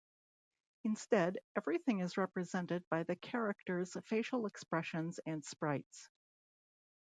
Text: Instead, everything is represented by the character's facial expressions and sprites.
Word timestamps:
Instead, 0.83 1.37
everything 1.55 1.99
is 1.99 2.17
represented 2.17 2.83
by 2.89 3.03
the 3.03 3.15
character's 3.17 3.95
facial 4.07 4.47
expressions 4.47 5.19
and 5.27 5.45
sprites. 5.45 6.09